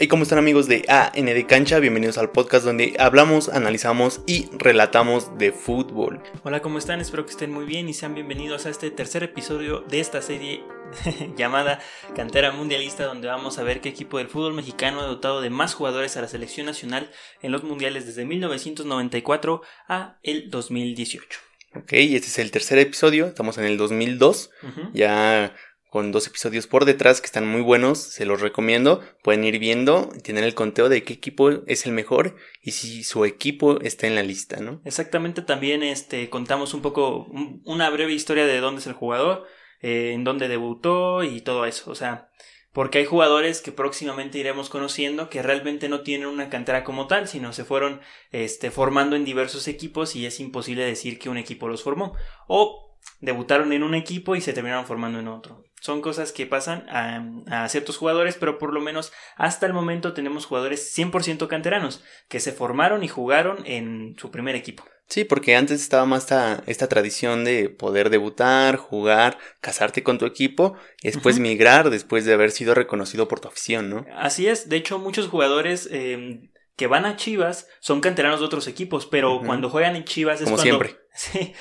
[0.00, 1.80] Hey, ¿cómo están amigos de AND Cancha?
[1.80, 6.22] Bienvenidos al podcast donde hablamos, analizamos y relatamos de fútbol.
[6.44, 7.00] Hola, ¿cómo están?
[7.00, 10.62] Espero que estén muy bien y sean bienvenidos a este tercer episodio de esta serie
[11.36, 11.80] llamada
[12.14, 15.74] Cantera Mundialista, donde vamos a ver qué equipo del fútbol mexicano ha dotado de más
[15.74, 17.10] jugadores a la selección nacional
[17.42, 21.40] en los mundiales desde 1994 a el 2018.
[21.74, 24.50] Ok, este es el tercer episodio, estamos en el 2002,
[24.94, 25.54] ya
[25.98, 30.10] con dos episodios por detrás que están muy buenos, se los recomiendo, pueden ir viendo,
[30.22, 34.14] tener el conteo de qué equipo es el mejor y si su equipo está en
[34.14, 34.80] la lista, ¿no?
[34.84, 37.26] Exactamente, también este, contamos un poco,
[37.64, 39.48] una breve historia de dónde es el jugador,
[39.82, 42.30] eh, en dónde debutó y todo eso, o sea,
[42.72, 47.26] porque hay jugadores que próximamente iremos conociendo que realmente no tienen una cantera como tal,
[47.26, 51.66] sino se fueron este, formando en diversos equipos y es imposible decir que un equipo
[51.66, 52.14] los formó.
[52.46, 55.64] O debutaron en un equipo y se terminaron formando en otro.
[55.80, 60.46] Son cosas que pasan a, ciertos jugadores, pero por lo menos hasta el momento tenemos
[60.46, 64.84] jugadores 100% canteranos que se formaron y jugaron en su primer equipo.
[65.08, 70.26] Sí, porque antes estaba más esta, esta tradición de poder debutar, jugar, casarte con tu
[70.26, 74.04] equipo y después migrar después de haber sido reconocido por tu afición, ¿no?
[74.14, 78.68] Así es, de hecho muchos jugadores em, que van a Chivas son canteranos de otros
[78.68, 80.96] equipos, pero cuando juegan en Chivas es Como cuando siempre.
[81.18, 81.52] Sí,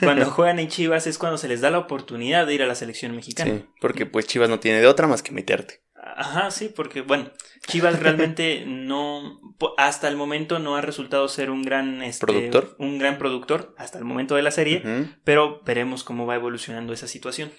[0.00, 2.74] cuando juegan en Chivas es cuando se les da la oportunidad de ir a la
[2.74, 3.50] selección mexicana.
[3.50, 5.80] Sí, porque pues Chivas no tiene de otra más que meterte.
[5.94, 7.30] Ajá, sí, porque bueno,
[7.66, 9.40] Chivas realmente no
[9.78, 13.96] hasta el momento no ha resultado ser un gran este, productor, un gran productor hasta
[13.96, 14.82] el momento de la serie,
[15.24, 17.50] pero veremos cómo va evolucionando esa situación.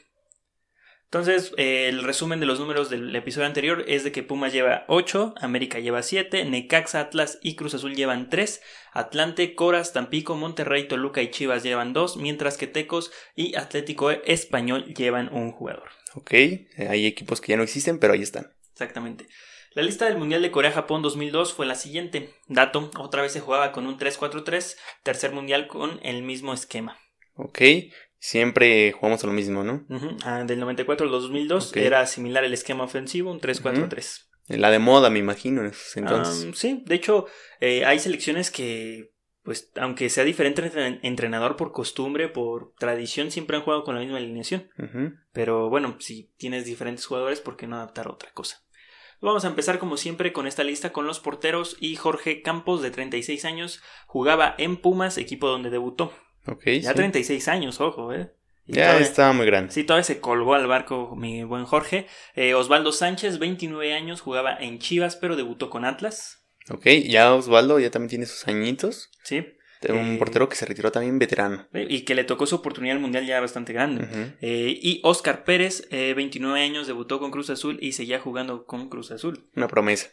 [1.10, 4.84] Entonces, eh, el resumen de los números del episodio anterior es de que Pumas lleva
[4.90, 10.86] 8, América lleva 7, Necaxa, Atlas y Cruz Azul llevan 3, Atlante, Coras, Tampico, Monterrey,
[10.86, 15.90] Toluca y Chivas llevan 2, mientras que Tecos y Atlético Español llevan un jugador.
[16.16, 16.34] Ok,
[16.90, 18.52] hay equipos que ya no existen, pero ahí están.
[18.74, 19.28] Exactamente.
[19.72, 22.34] La lista del Mundial de Corea-Japón 2002 fue la siguiente.
[22.48, 27.00] Dato, otra vez se jugaba con un 3-4-3, tercer mundial con el mismo esquema.
[27.36, 27.62] Ok,
[28.20, 29.86] Siempre jugamos a lo mismo, ¿no?
[30.24, 34.28] Ah, del 94 al 2002 era similar el esquema ofensivo, un 3-4-3.
[34.48, 35.62] La de moda, me imagino,
[35.96, 36.58] entonces.
[36.58, 37.26] sí, de hecho,
[37.60, 39.12] eh, hay selecciones que,
[39.44, 44.18] pues, aunque sea diferente entrenador por costumbre, por tradición, siempre han jugado con la misma
[44.18, 44.70] alineación.
[45.34, 48.64] Pero bueno, si tienes diferentes jugadores, ¿por qué no adaptar otra cosa?
[49.20, 52.92] Vamos a empezar como siempre con esta lista con los porteros y Jorge Campos de
[52.92, 56.14] 36 años jugaba en Pumas, equipo donde debutó
[56.82, 58.32] ya 36 años, ojo, ¿eh?
[58.66, 59.72] ya estaba muy grande.
[59.72, 62.08] Sí, todavía se colgó al barco mi buen Jorge.
[62.36, 66.44] Eh, Osvaldo Sánchez, 29 años, jugaba en Chivas, pero debutó con Atlas.
[66.70, 69.10] Ok, ya Osvaldo ya también tiene sus añitos.
[69.24, 69.46] Sí.
[69.90, 71.68] Un eh, portero que se retiró también veterano.
[71.74, 74.36] Y que le tocó su oportunidad al Mundial ya bastante grande.
[74.42, 79.12] Eh, y Oscar Pérez, 29 años, debutó con Cruz Azul y seguía jugando con Cruz
[79.12, 79.50] Azul.
[79.56, 80.10] Una promesa.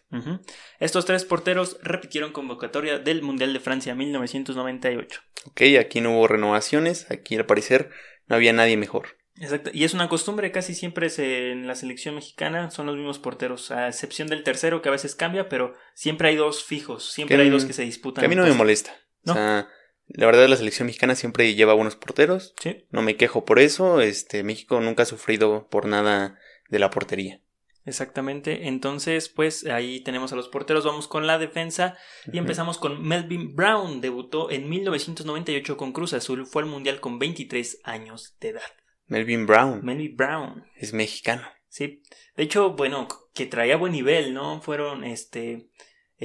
[0.81, 5.21] Estos tres porteros repitieron convocatoria del Mundial de Francia 1998.
[5.47, 7.91] Ok, aquí no hubo renovaciones, aquí al parecer
[8.27, 9.19] no había nadie mejor.
[9.37, 13.73] Exacto, y es una costumbre, casi siempre en la selección mexicana son los mismos porteros,
[13.73, 17.51] a excepción del tercero que a veces cambia, pero siempre hay dos fijos, siempre hay
[17.51, 18.23] dos que se disputan.
[18.23, 18.95] Que a mí no me molesta.
[19.27, 19.69] O sea,
[20.09, 22.55] la verdad la selección mexicana siempre lleva buenos porteros.
[22.61, 22.87] Sí.
[22.91, 27.41] No me quejo por eso, este México nunca ha sufrido por nada de la portería.
[27.87, 31.99] Exactamente, entonces pues ahí tenemos a los porteros, vamos con la defensa
[32.33, 37.19] y empezamos con Melvin Brown, debutó en 1998 con Cruz Azul, fue al Mundial con
[37.19, 38.63] 23 años de edad.
[39.07, 39.85] Melvin Brown.
[39.85, 40.65] Melvin Brown.
[40.77, 41.47] Es mexicano.
[41.69, 42.03] Sí,
[42.37, 44.63] de hecho, bueno, que traía buen nivel, ¿no?
[44.63, 45.69] Fueron este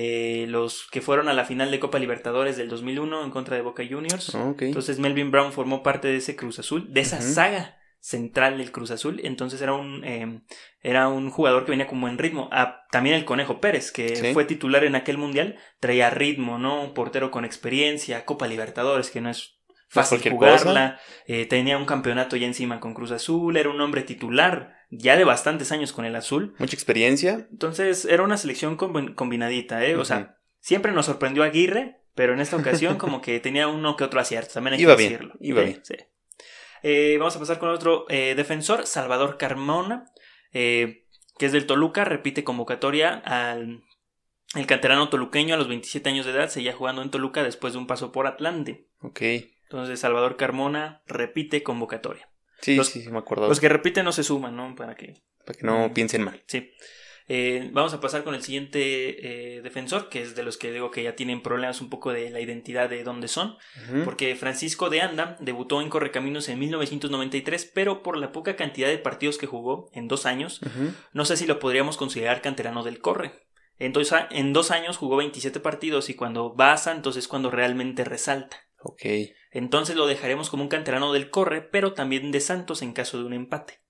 [0.01, 3.61] eh, los que fueron a la final de Copa Libertadores del 2001 en contra de
[3.61, 4.33] Boca Juniors.
[4.57, 8.91] Entonces Melvin Brown formó parte de ese Cruz Azul, de esa saga central del Cruz
[8.91, 9.19] Azul.
[9.25, 10.45] Entonces era un, em,
[10.81, 12.47] era un jugador que venía como en ritmo.
[12.53, 16.81] Ah, también el Conejo Pérez, que fue titular en aquel mundial, traía ritmo, ¿no?
[16.81, 19.59] Un portero con experiencia, Copa Libertadores, que no es
[19.89, 20.97] fácil jugarla.
[21.27, 25.23] Eh, tenía un campeonato ya encima con Cruz Azul, era un hombre titular ya de
[25.23, 26.55] bastantes años con el azul.
[26.57, 27.47] Mucha experiencia.
[27.51, 29.95] Entonces era una selección combinadita, ¿eh?
[29.95, 34.03] O sea, siempre nos sorprendió Aguirre, pero en esta ocasión como que tenía uno que
[34.03, 35.33] otro acierto, también hay iba que decirlo.
[35.39, 35.81] Iba bien.
[35.83, 35.95] Sí.
[36.81, 40.06] Eh, vamos a pasar con otro eh, defensor, Salvador Carmona,
[40.53, 41.06] eh,
[41.38, 43.83] que es del Toluca, repite convocatoria al
[44.56, 47.80] el canterano toluqueño a los 27 años de edad, seguía jugando en Toluca después de
[47.80, 48.88] un paso por Atlante.
[49.01, 49.21] Ok.
[49.63, 52.28] Entonces Salvador Carmona repite convocatoria.
[52.61, 53.47] Sí, sí, sí, me acuerdo.
[53.47, 54.75] Los que repiten no se suman, ¿no?
[54.75, 55.15] Para que...
[55.45, 56.44] Para que no piensen mal.
[56.47, 56.71] Sí.
[57.31, 60.89] Eh, vamos a pasar con el siguiente eh, defensor, que es de los que digo
[60.89, 63.56] que ya tienen problemas un poco de la identidad de dónde son,
[64.03, 68.97] porque Francisco de Anda debutó en Correcaminos en 1993, pero por la poca cantidad de
[68.97, 70.59] partidos que jugó en dos años,
[71.13, 73.33] no sé si lo podríamos considerar canterano del Corre.
[73.77, 78.05] Entonces, en dos años jugó 27 partidos y cuando va a Santos es cuando realmente
[78.05, 78.57] resalta.
[78.81, 79.03] Ok.
[79.51, 83.25] Entonces lo dejaremos como un canterano del Corre, pero también de Santos en caso de
[83.25, 83.81] un empate.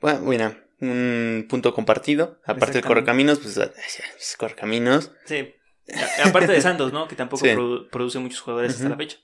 [0.00, 2.40] Bueno, bueno un punto compartido.
[2.44, 5.12] Aparte del Correcaminos, pues, pues Correcaminos.
[5.24, 5.54] Sí.
[6.24, 7.08] Aparte de Santos, ¿no?
[7.08, 7.44] Que tampoco
[7.90, 9.18] produce muchos jugadores hasta la fecha.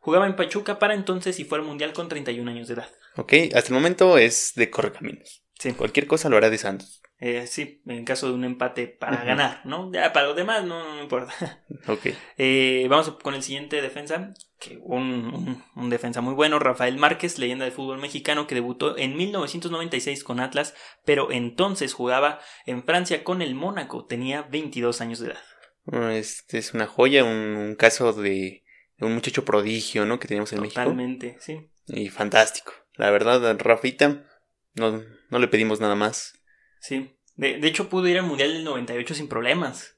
[0.00, 2.90] Jugaba en Pachuca para entonces y fue al Mundial con 31 años de edad.
[3.16, 5.42] Ok, hasta el momento es de Correcaminos.
[5.58, 5.72] Sí.
[5.72, 6.99] Cualquier cosa lo hará de Santos.
[7.22, 9.92] Eh, sí, en caso de un empate para ganar, ¿no?
[9.92, 11.32] Ya para los demás no, no importa.
[11.86, 12.08] Ok.
[12.36, 17.64] Eh, vamos con el siguiente defensa, que un, un, defensa muy bueno, Rafael Márquez, leyenda
[17.64, 20.74] del fútbol mexicano, que debutó en 1996 con Atlas,
[21.06, 26.10] pero entonces jugaba en Francia con el Mónaco, tenía 22 años de edad.
[26.12, 28.64] Este es una joya, un, caso de,
[28.98, 30.18] un muchacho prodigio, ¿no?
[30.18, 30.82] Que teníamos en México.
[30.82, 31.70] Totalmente, sí.
[31.86, 32.72] Y fantástico.
[32.94, 34.26] La verdad, Rafita,
[34.74, 36.39] no, no le pedimos nada más.
[36.80, 37.16] Sí.
[37.36, 39.96] De, de, hecho, pudo ir al Mundial del 98 sin problemas.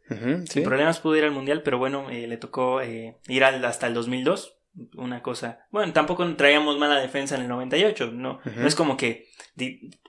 [0.49, 3.87] Sin problemas pudo ir al Mundial, pero bueno, eh, le tocó eh, ir al, hasta
[3.87, 4.58] el 2002.
[4.96, 5.67] Una cosa.
[5.70, 8.11] Bueno, tampoco traíamos mala defensa en el 98.
[8.12, 9.29] No, no es como que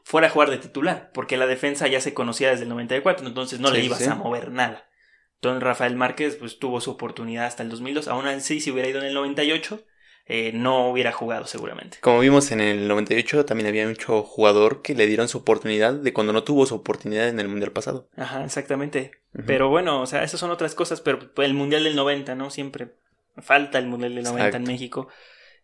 [0.03, 3.59] fuera a jugar de titular, porque la defensa ya se conocía desde el 94, entonces
[3.59, 4.85] no le ibas a mover nada.
[5.35, 8.07] Entonces Rafael Márquez pues tuvo su oportunidad hasta el 2002.
[8.07, 9.83] Aún así, si hubiera ido en el 98,
[10.25, 11.97] eh, no hubiera jugado seguramente.
[11.99, 16.13] Como vimos en el 98, también había mucho jugador que le dieron su oportunidad de
[16.13, 18.07] cuando no tuvo su oportunidad en el Mundial pasado.
[18.15, 19.11] Ajá, exactamente.
[19.45, 22.49] Pero bueno, o sea, esas son otras cosas, pero el Mundial del 90, ¿no?
[22.51, 22.95] Siempre
[23.37, 25.07] falta el Mundial del 90 en México.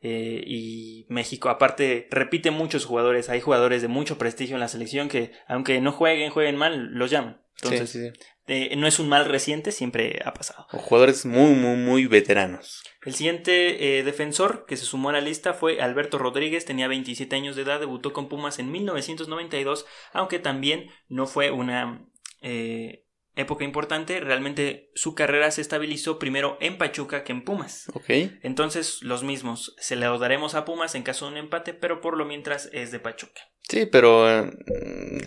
[0.02, 3.30] Eh, y México, aparte, repite muchos jugadores.
[3.30, 7.12] Hay jugadores de mucho prestigio en la selección que, aunque no jueguen, jueguen mal, los
[7.12, 7.42] llaman.
[7.62, 8.14] Entonces,
[8.50, 10.66] eh, no es un mal reciente, siempre ha pasado.
[10.72, 12.84] O jugadores muy, muy, muy veteranos.
[13.06, 17.36] El siguiente eh, defensor que se sumó a la lista fue Alberto Rodríguez, tenía 27
[17.36, 22.10] años de edad, debutó con Pumas en 1992, aunque también no fue una
[22.42, 23.06] eh,
[23.36, 27.86] época importante, realmente su carrera se estabilizó primero en Pachuca que en Pumas.
[27.94, 28.10] Ok.
[28.42, 32.18] Entonces, los mismos, se le daremos a Pumas en caso de un empate, pero por
[32.18, 33.42] lo mientras es de Pachuca.
[33.70, 34.50] Sí, pero,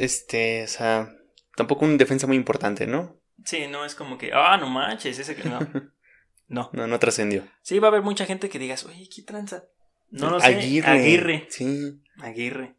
[0.00, 1.08] este, o sea,
[1.56, 3.16] tampoco un defensa muy importante, ¿no?
[3.44, 5.58] Sí, no es como que, ah, no manches, ese que no.
[6.48, 6.68] No.
[6.74, 7.48] No, no trascendió.
[7.62, 9.64] Sí, va a haber mucha gente que digas, oye, ¿qué tranza?
[10.10, 10.48] No lo sé.
[10.48, 10.86] Aguirre.
[10.86, 11.46] Aguirre.
[11.48, 12.02] Sí.
[12.20, 12.76] Aguirre.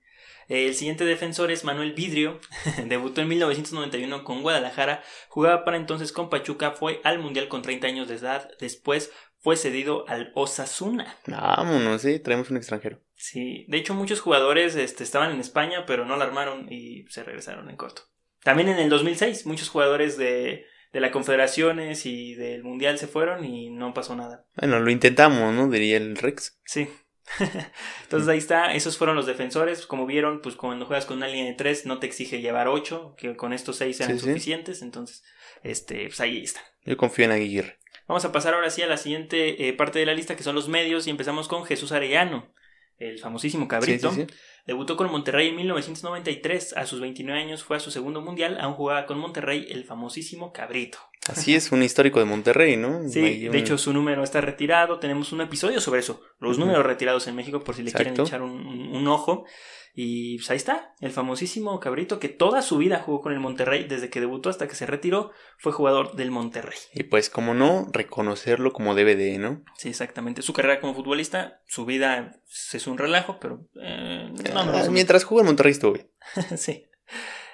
[0.48, 2.40] El siguiente defensor es Manuel Vidrio.
[2.86, 5.04] Debutó en 1991 con Guadalajara.
[5.28, 6.72] Jugaba para entonces con Pachuca.
[6.72, 8.52] Fue al Mundial con 30 años de edad.
[8.60, 11.18] Después fue cedido al Osasuna.
[11.26, 13.02] Vámonos, sí, traemos un extranjero.
[13.16, 17.24] Sí, de hecho muchos jugadores este, estaban en España, pero no la armaron y se
[17.24, 18.04] regresaron en corto.
[18.44, 23.46] También en el 2006 muchos jugadores de, de la Confederaciones y del Mundial se fueron
[23.46, 24.46] y no pasó nada.
[24.56, 25.70] Bueno, lo intentamos, ¿no?
[25.70, 26.60] Diría el Rex.
[26.66, 26.88] Sí.
[28.04, 29.88] Entonces ahí está, esos fueron los defensores.
[29.88, 33.16] Como vieron, pues cuando juegas con una línea de tres no te exige llevar ocho,
[33.18, 34.82] que con estos seis sean suficientes.
[34.82, 35.24] Entonces,
[35.64, 36.62] este, pues ahí está.
[36.86, 37.80] Yo confío en Aguirre.
[38.08, 40.56] Vamos a pasar ahora sí a la siguiente eh, parte de la lista, que son
[40.56, 42.54] los medios, y empezamos con Jesús Arellano,
[42.98, 44.12] el famosísimo cabrito.
[44.12, 44.28] Sí,
[44.66, 46.78] Debutó con Monterrey en 1993.
[46.78, 48.58] A sus 29 años fue a su segundo mundial.
[48.60, 51.00] Aún jugaba con Monterrey el famosísimo Cabrito.
[51.28, 53.08] Así es, un histórico de Monterrey, ¿no?
[53.08, 55.00] Sí, de hecho su número está retirado.
[55.00, 56.22] Tenemos un episodio sobre eso.
[56.40, 59.46] Los números retirados en México, por si le quieren echar un ojo.
[59.96, 63.84] Y pues ahí está, el famosísimo Cabrito que toda su vida jugó con el Monterrey,
[63.84, 66.78] desde que debutó hasta que se retiró, fue jugador del Monterrey.
[66.96, 69.64] Y pues como no, reconocerlo como debe de, ¿no?
[69.78, 70.42] Sí, exactamente.
[70.42, 73.68] Su carrera como futbolista, su vida es un relajo, pero...
[73.80, 76.10] Eh, ah, mientras jugó en Monterrey estuvo bien.
[76.58, 76.86] sí.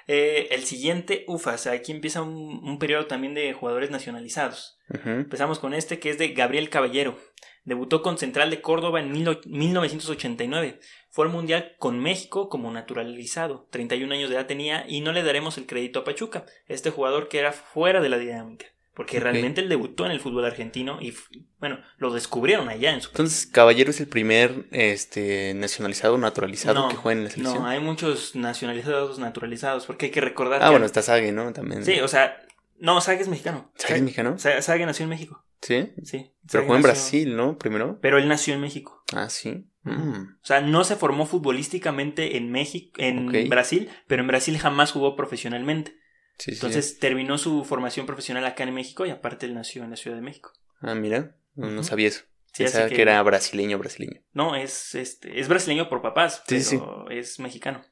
[0.06, 4.78] Eh, el siguiente, ufas, aquí empieza un, periodo también de jugadores nacionalizados.
[5.04, 7.16] Empezamos con este que es de Gabriel Caballero.
[7.64, 10.80] Debutó con Central de Córdoba en 1989.
[11.10, 13.68] Fue al Mundial con México como naturalizado.
[13.70, 17.28] 31 años de edad tenía y no le daremos el crédito a Pachuca, este jugador
[17.28, 18.66] que era fuera de la dinámica.
[18.94, 21.14] Porque realmente él debutó en el fútbol argentino y,
[21.58, 26.96] bueno, lo descubrieron allá en su Entonces, Caballero es el primer este, nacionalizado naturalizado que
[26.96, 27.62] juega en la selección.
[27.62, 30.62] No, hay muchos nacionalizados naturalizados, porque hay que recordar.
[30.62, 31.52] Ah, bueno, está Sague, ¿no?
[31.52, 31.84] También.
[31.84, 32.36] Sí, o sea,
[32.78, 33.70] no, Sague es mexicano.
[33.76, 34.38] ¿Sague es mexicano?
[34.38, 35.46] Sague nació en México.
[35.62, 35.92] ¿Sí?
[36.02, 36.32] Sí.
[36.50, 37.58] Pero jugó en Brasil, ¿no?
[37.58, 37.98] Primero.
[38.00, 39.04] Pero él nació en México.
[39.14, 39.66] Ah, sí.
[39.82, 40.36] Mm.
[40.42, 45.16] O sea, no se formó futbolísticamente en México, en Brasil, pero en Brasil jamás jugó
[45.16, 45.99] profesionalmente.
[46.40, 49.96] Sí, Entonces terminó su formación profesional acá en México y aparte él nació en la
[49.96, 50.52] Ciudad de México.
[50.80, 52.22] Ah, mira, no, sabía eso.
[52.54, 53.02] Sí, Pensaba que...
[53.02, 54.22] era brasileño, brasileño.
[54.32, 57.84] No, es este, es brasileño por papás, pero es mexicano.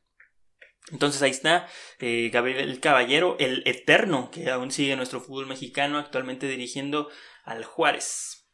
[0.90, 6.48] Entonces ahí está eh, Gabriel Caballero, el eterno, que aún sigue nuestro fútbol mexicano, actualmente
[6.48, 7.10] dirigiendo
[7.44, 8.48] al Juárez.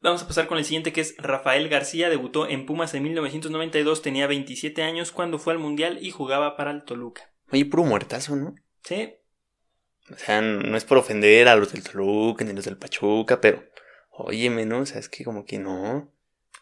[0.00, 4.00] Vamos a pasar con el siguiente que es Rafael García, debutó en Pumas en 1992,
[4.00, 7.30] tenía 27 años cuando fue al Mundial y jugaba para el Toluca.
[7.52, 8.54] Oye, puro muertazo, ¿no?
[8.82, 9.14] Sí.
[10.10, 13.64] O sea, no es por ofender a los del Toluca ni los del Pachuca, pero
[14.10, 14.80] óyeme, ¿no?
[14.80, 16.10] O sea, es que como que no.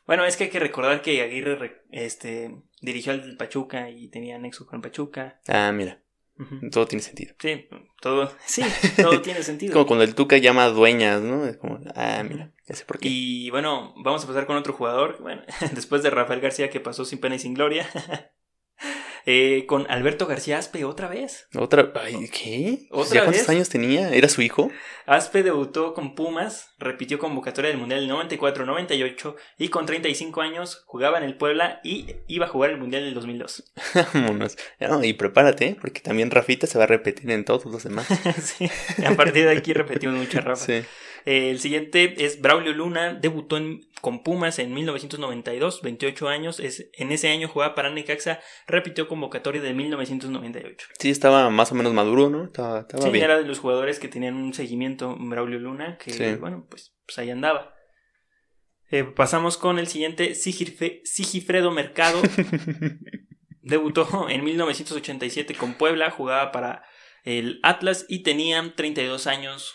[0.06, 4.66] Bueno, es que hay que recordar que Aguirre este, dirigió al Pachuca y tenía nexo
[4.66, 5.40] con Pachuca.
[5.48, 6.00] Ah, mira.
[6.70, 7.34] Todo tiene sentido.
[7.38, 7.66] Sí,
[8.02, 8.62] todo, sí,
[8.96, 9.72] todo tiene sentido.
[9.72, 11.46] como cuando el Tuca llama a dueñas, ¿no?
[11.46, 13.08] Es como, ah, mira, ya sé por qué.
[13.10, 15.18] Y bueno, vamos a pasar con otro jugador.
[15.22, 17.88] Bueno, después de Rafael García que pasó sin pena y sin gloria.
[19.28, 21.48] Eh, con Alberto García Aspe otra vez.
[21.56, 21.92] ¿Otra?
[22.32, 22.86] ¿Qué?
[22.92, 24.14] ¿Otra cuántos años tenía?
[24.14, 24.70] ¿Era su hijo?
[25.04, 31.18] Aspe debutó con Pumas, repitió convocatoria del Mundial del 94-98 y con 35 años jugaba
[31.18, 33.72] en el Puebla y iba a jugar el Mundial del 2002.
[34.14, 34.56] Vámonos.
[35.02, 38.06] y prepárate, porque también Rafita se va a repetir en todos los demás.
[38.40, 38.70] sí,
[39.04, 40.64] a partir de aquí repetimos mucha Rafa.
[40.64, 40.84] Sí.
[41.24, 43.58] Eh, el siguiente es Braulio Luna, debutó
[44.00, 46.60] con Pumas en 1992, 28 años.
[46.60, 50.88] Es, en ese año jugaba para Necaxa, repitió convocatoria de 1998.
[50.98, 52.44] Sí, estaba más o menos maduro, ¿no?
[52.44, 56.94] Estaba, sí, era de los jugadores que tenían un seguimiento, Braulio Luna, que bueno, pues,
[57.06, 57.74] pues ahí andaba.
[58.90, 62.22] Eh, pasamos con el siguiente, Sigifredo Mercado.
[63.62, 66.84] Debutó en 1987 con Puebla, jugaba para
[67.24, 69.74] el Atlas y tenía 32 años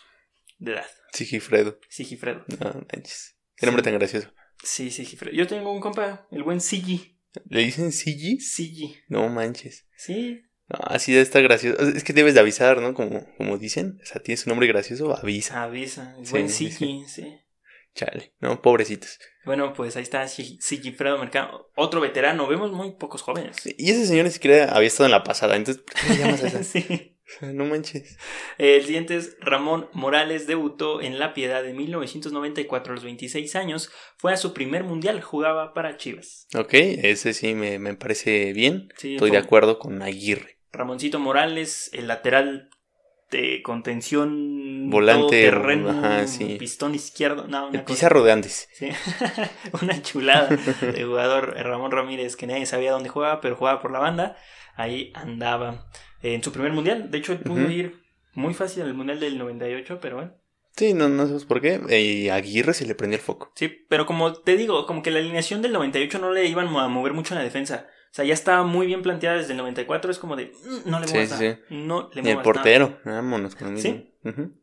[0.60, 0.88] de edad.
[1.12, 1.78] Sigifredo.
[1.90, 2.46] Sigifredo.
[2.48, 3.36] No manches.
[3.62, 4.28] Qué nombre tan gracioso.
[4.64, 5.36] Sí, Sigifredo.
[5.36, 7.18] Yo tengo un compa, el buen Sigi.
[7.48, 8.40] ¿Le dicen Sigi?
[8.40, 8.98] Sigi.
[9.08, 9.86] No manches.
[9.96, 10.42] Sí.
[10.68, 11.80] No, así debe estar gracioso.
[11.82, 12.94] Es que debes de avisar, ¿no?
[12.96, 14.00] Como, como dicen.
[14.02, 15.64] O sea, tienes un nombre gracioso, avisa.
[15.64, 16.16] Avisa.
[16.18, 17.38] El buen Sigi, sí.
[17.94, 19.20] Chale, no, pobrecitos.
[19.46, 22.48] Bueno, pues ahí está Sigifredo Mercado, otro veterano.
[22.48, 23.58] Vemos muy pocos jóvenes.
[23.66, 26.44] y ese señor ni siquiera había estado en la pasada, entonces, ¿por qué le llamas
[26.44, 26.64] a esa?
[26.64, 27.11] sí.
[27.54, 28.18] No manches.
[28.58, 33.92] El siguiente es Ramón Morales, debutó en La Piedad de 1994 a los 26 años.
[34.18, 36.48] Fue a su primer mundial, jugaba para Chivas.
[36.56, 38.90] Ok, ese sí me, parece bien.
[39.02, 40.58] Estoy de acuerdo con Aguirre.
[40.72, 42.70] Ramoncito Morales, el lateral
[43.32, 44.90] de contención.
[44.90, 45.42] Volante.
[45.42, 46.04] Terreno,
[46.60, 47.48] pistón izquierdo.
[47.48, 48.70] No, una el pizarro de antes.
[48.74, 48.90] Sí.
[49.82, 50.50] una chulada
[50.82, 54.38] de jugador Ramón Ramírez que nadie sabía dónde jugaba, pero jugaba por la banda.
[54.76, 55.88] Ahí andaba
[56.22, 57.10] en su primer mundial.
[57.10, 58.02] De hecho, él pudo ir
[58.34, 60.34] muy fácil al mundial del 98, pero bueno.
[60.76, 61.82] Sí, no, no sabes por qué.
[62.00, 63.52] Y Aguirre se le prendió el foco.
[63.56, 66.88] Sí, pero como te digo, como que la alineación del 98 no le iban a
[66.88, 67.88] mover mucho en la defensa.
[68.12, 70.12] O sea, ya estaba muy bien planteada desde el 94.
[70.12, 71.58] Es como de, mm, no le muevas sí, sí.
[71.70, 74.12] No le muevas El portero, vámonos con el Sí,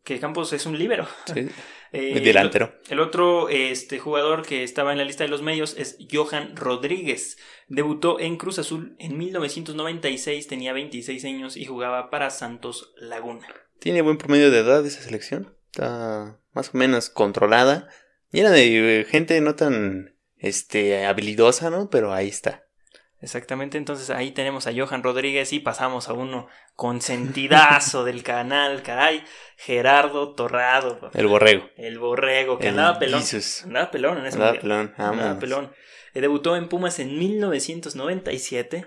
[0.04, 1.08] que Campos es un líbero.
[1.24, 1.48] Sí.
[1.92, 2.74] el delantero.
[2.90, 7.38] El, otro este, jugador que estaba en la lista de los medios es Johan Rodríguez.
[7.68, 13.46] Debutó en Cruz Azul en 1996, tenía 26 años y jugaba para Santos Laguna.
[13.80, 15.56] Tiene buen promedio de edad esa selección.
[15.72, 17.88] Está más o menos controlada.
[18.30, 21.88] Llena de gente no tan este, habilidosa, ¿no?
[21.88, 22.67] Pero ahí está.
[23.20, 26.46] Exactamente, entonces ahí tenemos a Johan Rodríguez y pasamos a uno
[26.76, 29.24] consentidazo del canal, caray,
[29.56, 31.10] Gerardo Torrado.
[31.14, 31.68] El borrego.
[31.76, 33.22] El borrego, que andaba pelón.
[33.64, 35.72] Andaba pelón en ese andaba pelón, andaba pelón.
[36.14, 38.86] Eh, debutó en Pumas en 1997.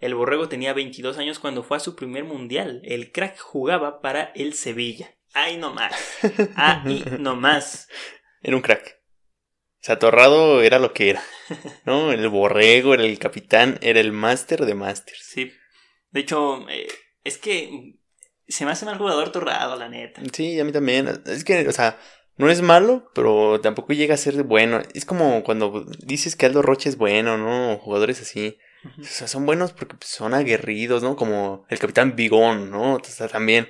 [0.00, 2.80] El borrego tenía 22 años cuando fue a su primer mundial.
[2.84, 5.16] El crack jugaba para el Sevilla.
[5.34, 5.92] Ahí nomás.
[6.54, 7.88] Ahí nomás.
[8.40, 9.03] Era un crack.
[9.84, 11.22] O sea, Torrado era lo que era.
[11.84, 12.10] ¿No?
[12.10, 15.14] El borrego, era el capitán, era el máster de máster.
[15.20, 15.52] Sí.
[16.10, 16.88] De hecho, eh,
[17.22, 17.98] es que
[18.48, 20.22] se me hace mal jugador Torrado, la neta.
[20.32, 21.22] Sí, a mí también.
[21.26, 21.98] Es que, o sea,
[22.38, 24.80] no es malo, pero tampoco llega a ser bueno.
[24.94, 27.76] Es como cuando dices que Aldo Roche es bueno, ¿no?
[27.76, 28.56] Jugadores así.
[28.98, 31.14] O sea, son buenos porque pues, son aguerridos, ¿no?
[31.14, 32.94] Como el capitán Bigón, ¿no?
[32.94, 33.68] O sea, también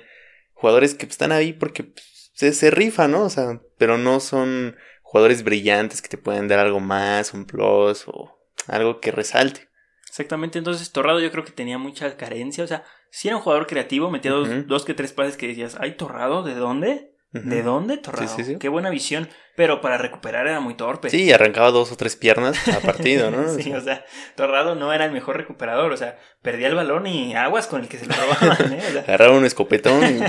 [0.53, 3.23] jugadores que están ahí porque pues, se, se rifa, ¿no?
[3.23, 4.77] O sea, pero no son
[5.15, 9.69] jugadores brillantes que te pueden dar algo más, un plus o algo que resalte.
[10.09, 13.65] Exactamente, entonces Torrado yo creo que tenía mucha carencia, o sea, si era un jugador
[13.65, 17.13] creativo, metía dos, que tres pases que decías, ay, Torrado, ¿de dónde?
[17.31, 18.27] ¿De dónde, Torrado?
[18.27, 19.29] Sí, sí, Qué buena visión.
[19.57, 21.09] Pero para recuperar era muy torpe.
[21.09, 23.47] Sí, arrancaba dos o tres piernas a partido, ¿no?
[23.59, 24.05] sí, o sea,
[24.35, 25.91] Torrado no era el mejor recuperador.
[25.91, 28.81] O sea, perdía el balón y aguas con el que se lo robaban, ¿eh?
[29.05, 30.19] Agarraba un escopetón y...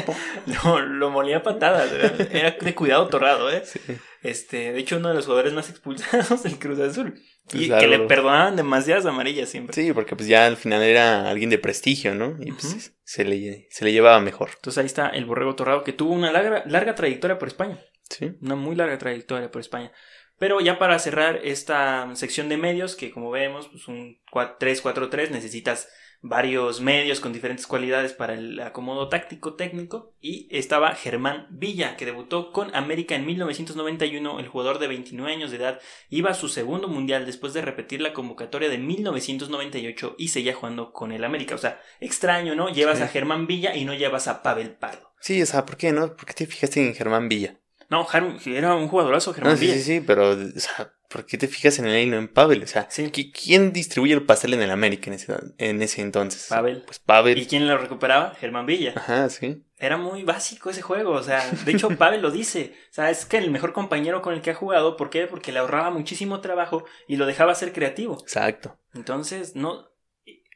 [0.65, 1.91] lo, lo molía patadas.
[2.31, 3.63] Era de cuidado Torrado, ¿eh?
[3.65, 3.81] Sí.
[4.27, 7.21] Este, de hecho, uno de los jugadores más expulsados del Cruz Azul.
[7.53, 9.73] Y que le perdonaban demasiadas amarillas siempre.
[9.73, 12.37] Sí, porque pues ya al final era alguien de prestigio, ¿no?
[12.41, 14.51] Y pues se, le, se le llevaba mejor.
[14.57, 17.81] Entonces ahí está el Borrego Torrado, que tuvo una larga, larga trayectoria por España.
[18.11, 18.33] Sí.
[18.41, 19.93] Una muy larga trayectoria por España.
[20.39, 25.89] Pero ya para cerrar esta sección de medios, que como vemos, pues un 3-4-3, necesitas
[26.29, 32.07] varios medios con diferentes cualidades para el acomodo táctico técnico y estaba Germán Villa que
[32.07, 35.81] debutó con América en 1991 el jugador de 29 años de edad
[36.11, 40.93] iba a su segundo mundial después de repetir la convocatoria de 1998 y seguía jugando
[40.93, 41.55] con el América.
[41.55, 45.13] O sea extraño no llevas a Germán Villa y no llevas a Pavel Pardo.
[45.21, 46.17] Sí o sea ¿por qué no?
[46.17, 47.61] ¿por qué te fijaste en Germán Villa?
[47.89, 48.07] No
[48.47, 51.79] era un jugadorazo Germán Villa sí sí sí pero o sea ¿Por qué te fijas
[51.79, 52.63] en él y no en Pavel?
[52.63, 52.89] O sea,
[53.33, 56.47] ¿quién distribuye el pastel en el América en ese, en ese entonces?
[56.49, 56.83] Pavel.
[56.83, 57.39] Pues Pavel.
[57.39, 58.35] ¿Y quién lo recuperaba?
[58.35, 58.95] Germán Villa.
[58.97, 59.65] Ajá, sí.
[59.79, 63.25] Era muy básico ese juego, o sea, de hecho Pavel lo dice, o sea, es
[63.25, 65.27] que el mejor compañero con el que ha jugado, ¿por qué?
[65.27, 68.19] Porque le ahorraba muchísimo trabajo y lo dejaba ser creativo.
[68.21, 68.79] Exacto.
[68.95, 69.91] Entonces, no...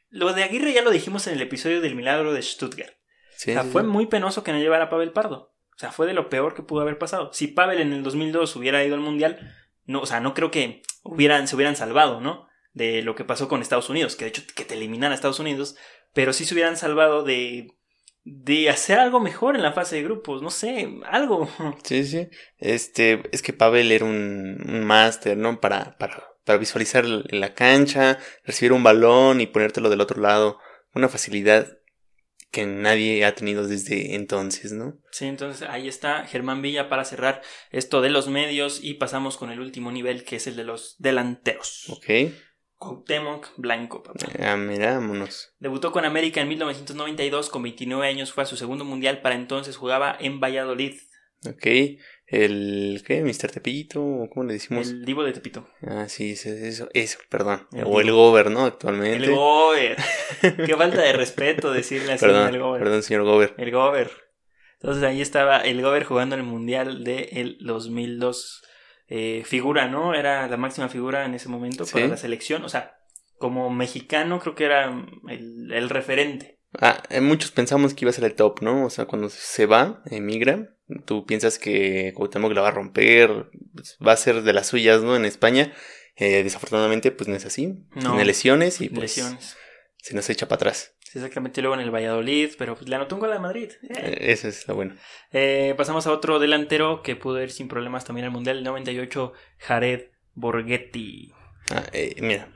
[0.09, 2.93] Lo de Aguirre ya lo dijimos en el episodio del milagro de Stuttgart.
[3.37, 5.50] Sí, o sea, fue muy penoso que no llevara a Pavel Pardo.
[5.81, 7.33] Sea, fue de lo peor que pudo haber pasado.
[7.33, 9.51] Si Pavel en el 2002 hubiera ido al Mundial,
[9.85, 12.47] no, o sea, no creo que hubieran, se hubieran salvado, ¿no?
[12.71, 15.39] De lo que pasó con Estados Unidos, que de hecho que te eliminan a Estados
[15.39, 15.75] Unidos,
[16.13, 17.79] pero sí se hubieran salvado de,
[18.23, 21.49] de hacer algo mejor en la fase de grupos, no sé, algo.
[21.83, 22.29] Sí, sí.
[22.59, 25.59] Este, es que Pavel era un, un máster, ¿no?
[25.59, 30.59] Para, para, para visualizar la cancha, recibir un balón y ponértelo del otro lado.
[30.93, 31.79] Una facilidad
[32.51, 34.99] que nadie ha tenido desde entonces, ¿no?
[35.11, 37.41] Sí, entonces ahí está Germán Villa para cerrar
[37.71, 40.95] esto de los medios y pasamos con el último nivel que es el de los
[40.99, 41.89] delanteros.
[41.89, 42.33] Ok.
[42.75, 44.27] Cuauhtémoc Blanco, papá.
[44.39, 45.53] Ah, mirámonos.
[45.59, 49.77] Debutó con América en 1992, con 29 años fue a su segundo mundial, para entonces
[49.77, 50.99] jugaba en Valladolid.
[51.47, 51.65] Ok,
[52.31, 53.21] el, ¿qué?
[53.21, 53.51] ¿Mr.
[53.51, 53.99] Tepito?
[54.33, 54.87] ¿Cómo le decimos?
[54.87, 55.67] El Divo de Tepito.
[55.85, 57.67] Ah, sí, eso, eso, perdón.
[57.85, 58.65] o el Gober, ¿no?
[58.65, 59.25] Actualmente.
[59.25, 59.97] El Gober.
[60.65, 62.81] Qué falta de respeto decirle así perdón, el Gober.
[62.81, 63.53] Perdón, señor Gober.
[63.57, 64.11] El Gober.
[64.75, 68.61] Entonces ahí estaba el Gober jugando en el Mundial del 2002.
[69.09, 70.15] Eh, figura, ¿no?
[70.15, 72.63] Era la máxima figura en ese momento para la selección.
[72.63, 72.95] O sea,
[73.39, 74.85] como mexicano creo que era
[75.27, 76.61] el, el referente.
[76.79, 78.85] Ah, eh, muchos pensamos que iba a ser el top, ¿no?
[78.85, 80.69] O sea, cuando se va, emigra,
[81.05, 85.01] tú piensas que Cuauhtémoc la va a romper, pues, va a ser de las suyas,
[85.01, 85.15] ¿no?
[85.15, 85.73] En España.
[86.15, 87.75] Eh, desafortunadamente, pues no es así.
[87.99, 89.57] Tiene lesiones y pues lesiones.
[89.97, 90.95] se nos echa para atrás.
[90.99, 93.71] Sí, exactamente luego en el Valladolid, pero pues le anotó un gol a Madrid.
[93.89, 94.17] Eh.
[94.19, 94.95] Eso está bueno.
[95.77, 101.31] pasamos a otro delantero que pudo ir sin problemas también al Mundial 98, Jared Borghetti.
[101.71, 101.83] Ah,
[102.21, 102.49] mira,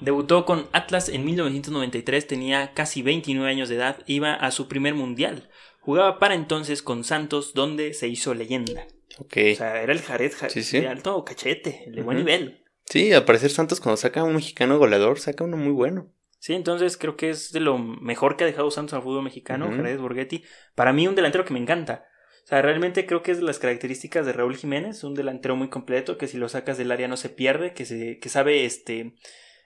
[0.00, 4.94] Debutó con Atlas en 1993, tenía casi 29 años de edad, iba a su primer
[4.94, 5.48] mundial.
[5.84, 8.86] Jugaba para entonces con Santos, donde se hizo leyenda.
[9.18, 9.36] Ok.
[9.52, 12.64] O sea, era el Jared, de alto cachete, de buen nivel.
[12.86, 16.10] Sí, al parecer Santos cuando saca a un mexicano goleador, saca uno muy bueno.
[16.38, 19.70] Sí, entonces creo que es de lo mejor que ha dejado Santos al fútbol mexicano,
[19.70, 20.42] Jared Borghetti.
[20.74, 22.06] Para mí un delantero que me encanta.
[22.44, 25.68] O sea, realmente creo que es de las características de Raúl Jiménez, un delantero muy
[25.68, 29.16] completo, que si lo sacas del área no se pierde, que, se, que sabe este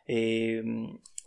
[0.09, 0.64] eh,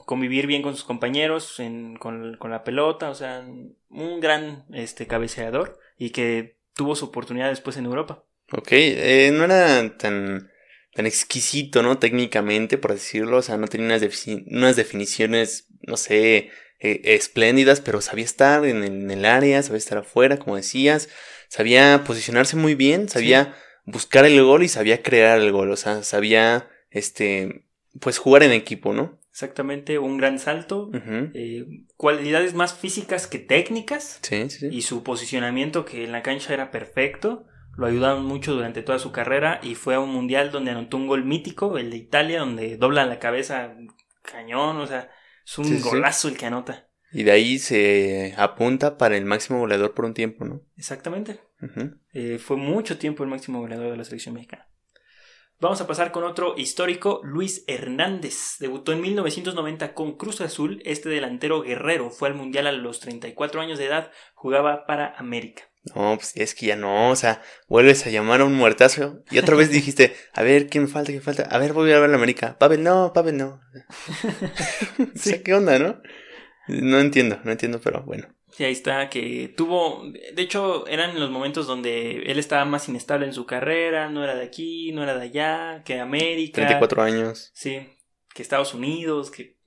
[0.06, 1.58] convivir bien con sus compañeros,
[2.00, 3.46] con, la pelota, o sea,
[3.90, 8.24] un gran este, cabeceador y que tuvo su oportunidad después en Europa.
[8.52, 10.52] Ok, eh, no era tan,
[10.94, 12.00] tan exquisito, ¿no?
[12.00, 18.26] Técnicamente, por decirlo, o sea, no tenía unas, definiciones, no sé, eh, espléndidas, pero sabía
[18.26, 21.10] estar en el, área, sabía estar afuera, como decías,
[21.48, 26.04] sabía posicionarse muy bien, sabía buscar el gol y sabía crear el gol, o sea,
[26.04, 27.64] sabía, este,
[28.00, 29.21] pues jugar en equipo, ¿no?
[29.32, 30.91] Exactamente, un gran salto,
[31.34, 31.65] eh,
[31.96, 34.67] cualidades más físicas que técnicas sí, sí.
[34.70, 37.46] y su posicionamiento que en la cancha era perfecto,
[37.78, 41.08] lo ayudaron mucho durante toda su carrera y fue a un mundial donde anotó un
[41.08, 43.74] gol mítico, el de Italia, donde dobla la cabeza
[44.22, 45.10] cañón, o sea,
[45.46, 46.89] es un golazo el que anota.
[47.13, 50.62] Y de ahí se apunta para el máximo goleador por un tiempo, ¿no?
[50.78, 51.39] Exactamente.
[52.13, 54.67] Eh, fue mucho tiempo el máximo goleador de la selección mexicana.
[55.62, 58.56] Vamos a pasar con otro histórico, Luis Hernández.
[58.58, 60.82] Debutó en 1990 con Cruz Azul.
[60.86, 64.12] Este delantero guerrero fue al Mundial a los 34 años de edad.
[64.34, 65.62] Jugaba para América.
[65.93, 69.38] No, pues es que ya no, o sea, vuelves a llamar a un muertazo y
[69.38, 71.12] otra vez dijiste, a ver, ¿quién falta?
[71.12, 71.43] ¿Quién falta?
[71.43, 72.58] A ver, voy a ver a América.
[72.58, 73.62] Pavel no, Pavel no.
[75.15, 75.43] sí.
[75.43, 76.02] ¿qué onda, no?
[76.69, 78.34] No entiendo, no entiendo, pero bueno.
[78.52, 83.26] Sí, ahí está, que tuvo, de hecho, eran los momentos donde él estaba más inestable
[83.26, 86.56] en su carrera, no era de aquí, no era de allá, que América.
[86.56, 87.52] 34 años.
[87.54, 87.88] Sí,
[88.34, 89.58] que Estados Unidos, que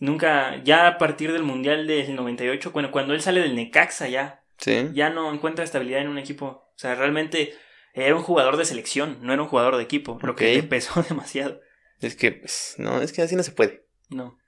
[0.00, 4.44] nunca, ya a partir del Mundial del 98, bueno, cuando él sale del Necaxa ya,
[4.58, 4.90] sí.
[4.94, 6.46] ya no encuentra estabilidad en un equipo.
[6.46, 7.54] O sea, realmente
[7.92, 11.02] era un jugador de selección, no era un jugador de equipo, lo que le pesó
[11.08, 11.60] demasiado.
[12.00, 13.86] Es que, pues, no, es que así no se puede.
[14.10, 14.38] No.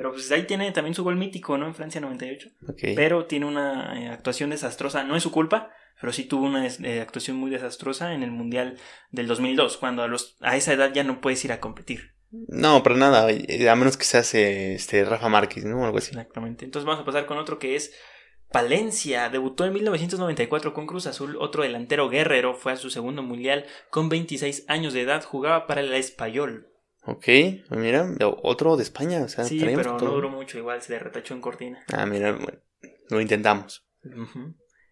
[0.00, 1.66] Pero pues ahí tiene también su gol mítico, ¿no?
[1.66, 2.48] En Francia 98.
[2.96, 5.04] Pero tiene una eh, actuación desastrosa.
[5.04, 8.78] No es su culpa, pero sí tuvo una eh, actuación muy desastrosa en el Mundial
[9.10, 12.14] del 2002, cuando a, los, a esa edad ya no puedes ir a competir.
[12.30, 15.84] No, para nada, eh, a menos que seas este, Rafa Márquez, ¿no?
[15.84, 16.12] Algo así.
[16.12, 16.64] Exactamente.
[16.64, 17.92] Entonces vamos a pasar con otro que es
[18.50, 19.28] Palencia.
[19.28, 21.36] Debutó en 1994 con Cruz Azul.
[21.38, 25.22] Otro delantero guerrero fue a su segundo mundial con 26 años de edad.
[25.22, 26.69] Jugaba para el Español.
[27.02, 28.08] Ok, pues mira,
[28.42, 29.22] otro de España.
[29.22, 31.82] O sea, sí, pero no duró mucho, igual se retachó en cortina.
[31.92, 32.38] Ah, mira,
[33.08, 33.86] lo intentamos.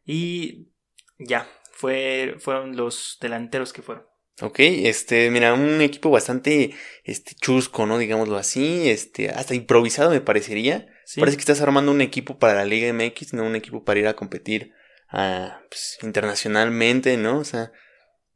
[0.05, 0.73] Y
[1.18, 4.05] ya, fue, fueron los delanteros que fueron.
[4.40, 7.99] Ok, este, mira, un equipo bastante este, chusco, ¿no?
[7.99, 10.87] Digámoslo así, este, hasta improvisado me parecería.
[11.16, 14.07] Parece que estás armando un equipo para la Liga MX, no un equipo para ir
[14.07, 14.73] a competir
[15.09, 17.38] ah, pues, internacionalmente, ¿no?
[17.38, 17.73] O sea,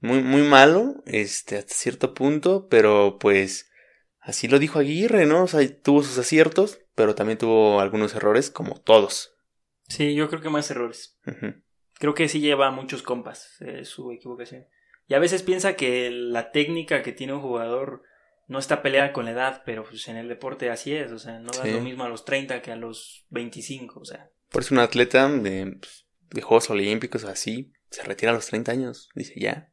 [0.02, 3.70] muy, muy malo, este, hasta cierto punto, pero pues
[4.20, 5.44] así lo dijo Aguirre, ¿no?
[5.44, 9.34] O sea, tuvo sus aciertos, pero también tuvo algunos errores, como todos.
[9.88, 11.18] Sí, yo creo que más errores.
[11.94, 14.66] Creo que sí lleva muchos compas eh, su equivocación.
[15.06, 18.02] Y a veces piensa que la técnica que tiene un jugador
[18.48, 21.38] no está peleada con la edad, pero pues en el deporte así es, o sea,
[21.38, 24.30] no es lo mismo a los 30 que a los 25, o sea.
[24.50, 28.72] Por eso un atleta de, pues, de Juegos Olímpicos así se retira a los 30
[28.72, 29.71] años, dice ya,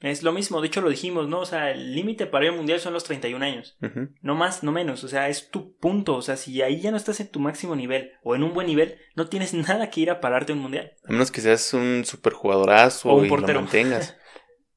[0.00, 1.40] Es lo mismo, de hecho lo dijimos, ¿no?
[1.40, 3.78] O sea, el límite para ir al mundial son los 31 años.
[4.20, 5.02] No más, no menos.
[5.04, 6.16] O sea, es tu punto.
[6.16, 8.66] O sea, si ahí ya no estás en tu máximo nivel o en un buen
[8.66, 10.92] nivel, no tienes nada que ir a pararte un mundial.
[11.08, 13.52] A menos que seas un superjugadorazo o un portero.
[13.52, 14.16] y lo mantengas.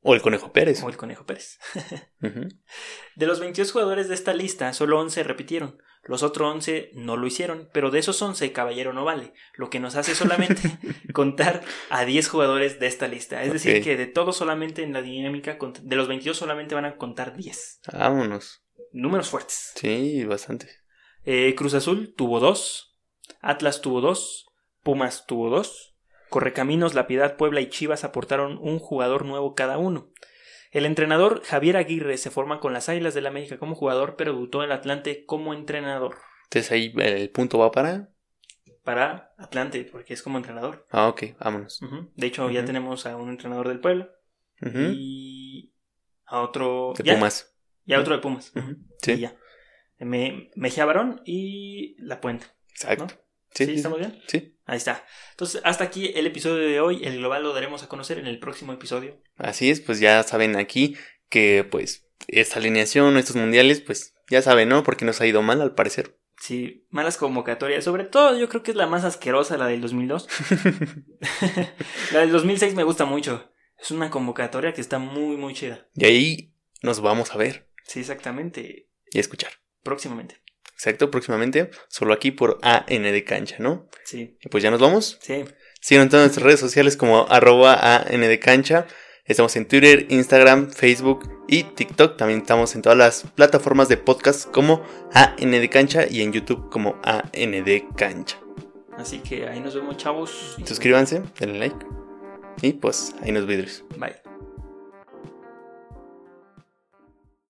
[0.01, 0.81] O el Conejo Pérez.
[0.83, 1.59] O el Conejo Pérez.
[2.19, 5.81] De los 22 jugadores de esta lista, solo 11 repitieron.
[6.09, 9.79] Los otros 11 no lo hicieron, pero de esos 11 caballero no vale, lo que
[9.79, 10.59] nos hace solamente
[11.13, 13.43] contar a 10 jugadores de esta lista.
[13.43, 16.97] Es decir, que de todos solamente en la dinámica, de los 22 solamente van a
[16.97, 17.81] contar 10.
[17.93, 18.63] Vámonos.
[18.91, 19.73] Números fuertes.
[19.75, 20.71] Sí, bastante.
[21.25, 22.97] Eh, Cruz Azul tuvo 2,
[23.41, 24.47] Atlas tuvo 2,
[24.81, 25.95] Pumas tuvo 2,
[26.29, 30.09] Correcaminos, La Piedad, Puebla y Chivas aportaron un jugador nuevo cada uno.
[30.71, 34.59] El entrenador Javier Aguirre se forma con las Águilas del América como jugador, pero debutó
[34.59, 36.17] en el Atlante como entrenador.
[36.43, 38.09] Entonces ahí el punto va para.
[38.83, 40.85] Para Atlante, porque es como entrenador.
[40.91, 41.79] Ah, ok, vámonos.
[42.15, 44.09] De hecho, ya tenemos a un entrenador del pueblo.
[44.61, 45.73] Y
[46.25, 46.93] a otro.
[46.97, 47.55] De Pumas.
[47.85, 48.51] Y a otro de Pumas.
[49.01, 49.13] Sí.
[49.13, 49.35] Y ya.
[49.99, 52.45] Me, Mejía Barón y La Puente.
[52.69, 53.07] Exacto.
[53.53, 54.21] Sí, ¿Sí, estamos bien?
[54.27, 54.55] Sí.
[54.65, 55.05] Ahí está.
[55.31, 57.01] Entonces, hasta aquí el episodio de hoy.
[57.03, 59.21] El global lo daremos a conocer en el próximo episodio.
[59.37, 60.95] Así es, pues ya saben aquí
[61.29, 64.83] que pues esta alineación, estos mundiales, pues ya saben, ¿no?
[64.83, 66.19] Porque nos ha ido mal al parecer.
[66.39, 67.83] Sí, malas convocatorias.
[67.83, 70.27] Sobre todo yo creo que es la más asquerosa, la del 2002.
[72.13, 73.51] la del 2006 me gusta mucho.
[73.77, 75.87] Es una convocatoria que está muy, muy chida.
[75.95, 77.69] Y ahí nos vamos a ver.
[77.85, 78.89] Sí, exactamente.
[79.11, 79.51] Y a escuchar.
[79.83, 80.41] Próximamente.
[80.73, 83.89] Exacto, próximamente, solo aquí por AN de cancha, ¿no?
[84.05, 84.37] Sí.
[84.41, 85.17] Y pues ya nos vamos.
[85.21, 85.43] Sí.
[85.81, 88.87] Síganos en todas nuestras redes sociales como arroba AN de cancha.
[89.25, 92.17] Estamos en Twitter, Instagram, Facebook y TikTok.
[92.17, 96.69] También estamos en todas las plataformas de podcast como AN de cancha y en YouTube
[96.69, 98.39] como AN de cancha.
[98.97, 100.57] Así que ahí nos vemos, chavos.
[100.65, 101.85] Suscríbanse, denle like.
[102.61, 103.83] Y pues ahí nos vidrios.
[103.97, 104.28] Bye.